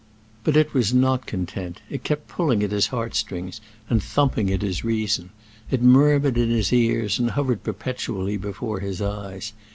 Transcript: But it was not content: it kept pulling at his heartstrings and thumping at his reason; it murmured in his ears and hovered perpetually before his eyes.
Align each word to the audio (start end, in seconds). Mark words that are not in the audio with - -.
But 0.43 0.57
it 0.57 0.73
was 0.73 0.91
not 0.95 1.27
content: 1.27 1.79
it 1.87 2.03
kept 2.03 2.27
pulling 2.27 2.63
at 2.63 2.71
his 2.71 2.87
heartstrings 2.87 3.61
and 3.87 4.01
thumping 4.01 4.51
at 4.51 4.63
his 4.63 4.83
reason; 4.83 5.29
it 5.69 5.79
murmured 5.83 6.39
in 6.39 6.49
his 6.49 6.73
ears 6.73 7.19
and 7.19 7.29
hovered 7.29 7.61
perpetually 7.63 8.35
before 8.37 8.79
his 8.79 8.99
eyes. 8.99 9.53